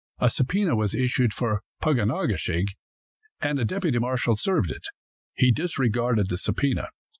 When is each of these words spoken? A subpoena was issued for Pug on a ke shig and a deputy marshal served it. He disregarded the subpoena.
A 0.17 0.31
subpoena 0.31 0.75
was 0.75 0.95
issued 0.95 1.31
for 1.31 1.61
Pug 1.79 1.99
on 1.99 2.09
a 2.09 2.27
ke 2.27 2.35
shig 2.35 2.69
and 3.39 3.59
a 3.59 3.65
deputy 3.65 3.99
marshal 3.99 4.35
served 4.35 4.71
it. 4.71 4.87
He 5.35 5.51
disregarded 5.51 6.27
the 6.29 6.39
subpoena. 6.39 6.89